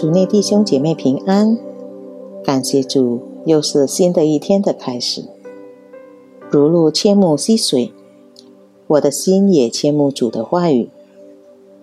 [0.00, 1.58] 主内弟兄姐妹平安，
[2.44, 5.24] 感谢主，又是新的一天的开始。
[6.52, 7.90] 如入千木溪水，
[8.86, 10.88] 我的心也千慕主的话语。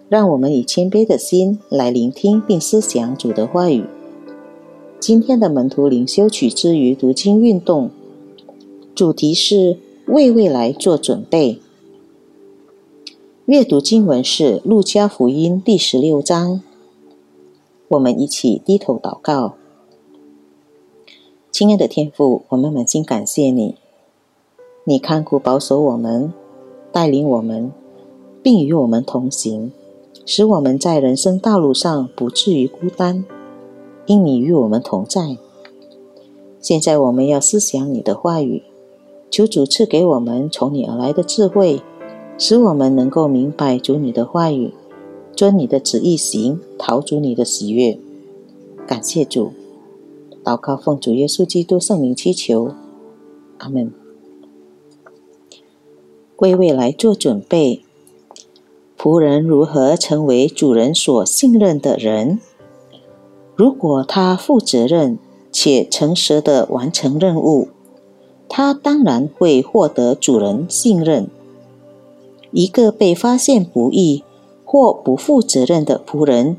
[0.08, 3.84] 让我们以谦卑的心来聆听并思想主的话语。
[4.98, 7.90] 今天的门徒灵修取之于读经运动，
[8.96, 11.60] 主题是为未来做准备。
[13.44, 16.62] 阅读经文是《路加福音》第十六章。
[17.88, 19.54] 我们一起低头祷告，
[21.52, 23.76] 亲爱的天父，我们满心感谢你，
[24.86, 26.34] 你看顾保守我们，
[26.92, 27.72] 带领我们，
[28.42, 29.72] 并与我们同行，
[30.26, 33.24] 使我们在人生道路上不至于孤单，
[34.08, 35.38] 因你与我们同在。
[36.60, 38.64] 现在我们要思想你的话语，
[39.30, 41.84] 求主赐给我们从你而来的智慧，
[42.40, 44.74] 使我们能够明白主你的话语。
[45.36, 48.00] 遵你的旨意行，逃出你的喜悦。
[48.88, 49.52] 感谢主，
[50.44, 52.72] 祷告奉主耶稣基督圣名祈求，
[53.58, 53.92] 阿门。
[56.38, 57.82] 为未来做准备，
[58.98, 62.40] 仆人如何成为主人所信任的人？
[63.56, 65.18] 如果他负责任
[65.52, 67.70] 且诚实的完成任务，
[68.48, 71.28] 他当然会获得主人信任。
[72.52, 74.24] 一个被发现不易。
[74.76, 76.58] 或不负责任的仆人，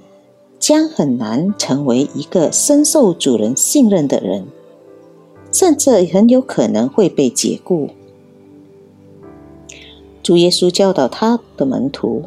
[0.58, 4.46] 将很难成为一个深受主人信任的人，
[5.52, 7.90] 甚至很有可能会被解雇。
[10.22, 12.22] 主耶稣教导他的门徒，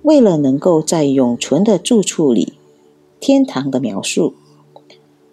[0.00, 2.54] 为了能够在永存的住处里
[3.20, 4.32] （天堂的描述）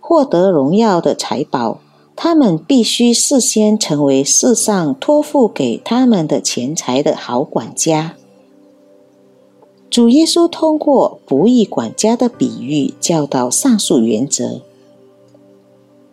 [0.01, 1.79] 获得荣耀的财宝，
[2.17, 8.17] 他们必须事先成为世上托付给他们的钱财的好管家。
[9.95, 14.59] 主耶稣通过不义管家的比喻教导上述原则，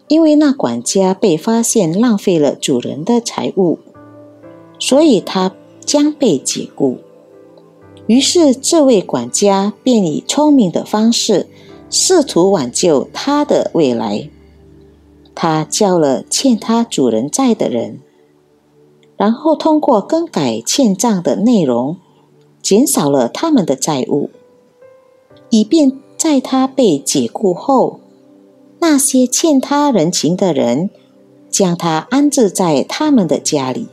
[0.06, 3.80] 因为那管家被发现浪费了主人的财物，
[4.78, 5.52] 所以他
[5.84, 6.98] 将被解雇。
[8.06, 11.48] 于是这位管家便以聪明的方式
[11.90, 14.30] 试图挽救他的未来。
[15.34, 17.98] 他叫了欠他主人债的人，
[19.16, 21.96] 然后通过更改欠账的内容。
[22.62, 24.30] 减少了他们的债务，
[25.50, 27.98] 以便在他被解雇后，
[28.78, 30.88] 那些欠他人情的人
[31.50, 33.88] 将他安置在他们的家里。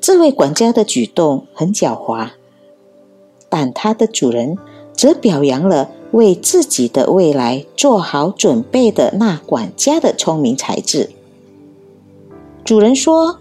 [0.00, 2.30] 这位管家的举动很狡猾，
[3.50, 4.56] 但他的主人
[4.94, 11.10] 则表扬了为自己的未来做好准备的那管家的聪明才智。
[12.64, 13.40] 主人说：“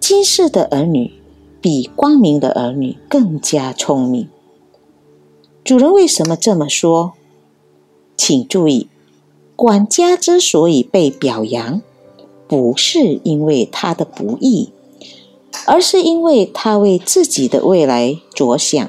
[0.00, 1.12] 今世的儿女。”
[1.60, 4.28] 比光明的儿女更加聪明。
[5.64, 7.12] 主人为什么这么说？
[8.16, 8.88] 请注意，
[9.54, 11.82] 管家之所以被表扬，
[12.46, 14.70] 不是因为他的不义，
[15.66, 18.88] 而是因为他为自己的未来着想。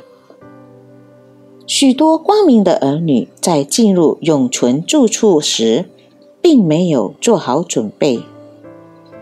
[1.67, 5.89] 许多光明的儿女在进入永存住处时，
[6.41, 8.21] 并没有做好准备，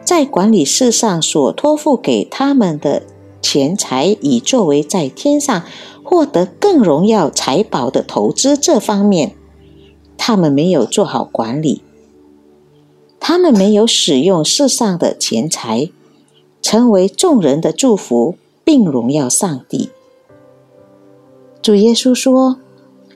[0.04, 3.04] 在管理世上所托付给他们的。
[3.42, 5.64] 钱财以作为在天上
[6.04, 9.36] 获得更荣耀财宝的投资，这方面
[10.18, 11.82] 他们没有做好管理，
[13.20, 15.90] 他们没有使用世上的钱财，
[16.62, 19.90] 成为众人的祝福，并荣耀上帝。
[21.62, 22.58] 主耶稣说：“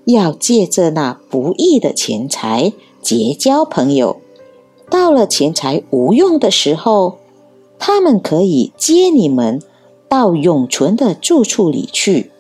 [0.06, 4.18] 要借着那不义的钱财结交朋友，
[4.90, 7.18] 到了钱财无用的时候，
[7.80, 9.62] 他们可以接你们。”
[10.12, 12.32] 到永存的住处里去。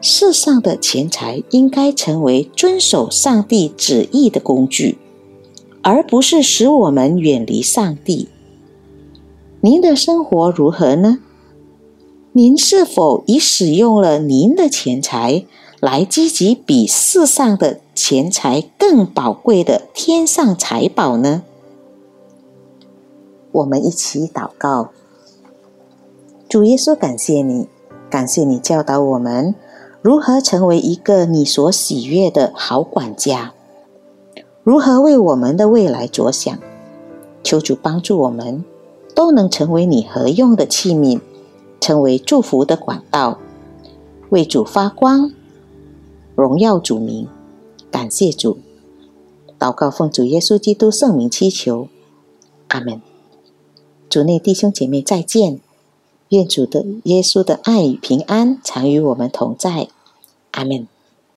[0.00, 4.96] 世上的钱财应该成为遵守上帝旨意的工具，
[5.82, 8.28] 而不是使我们远离上帝。
[9.60, 11.18] 您的生活如何呢？
[12.30, 15.44] 您是否已使用了您的钱财
[15.80, 21.42] 来积极比世上的钱财更宝贵的天上财宝呢？
[23.50, 24.92] 我们一起祷告。
[26.50, 27.68] 主耶稣，感谢你，
[28.10, 29.54] 感谢你教导我们
[30.02, 33.54] 如何成为一个你所喜悦的好管家，
[34.64, 36.58] 如何为我们的未来着想。
[37.44, 38.64] 求主帮助我们，
[39.14, 41.20] 都能成为你合用的器皿，
[41.80, 43.38] 成为祝福的管道，
[44.30, 45.30] 为主发光，
[46.34, 47.28] 荣耀主名。
[47.92, 48.58] 感谢主，
[49.56, 51.86] 祷告奉主耶稣基督圣名祈求，
[52.66, 53.00] 阿门。
[54.08, 55.60] 主内弟兄姐妹再见。
[56.30, 59.88] 愿主的耶稣的爱与平安常与我们同在，
[60.52, 60.86] 阿门。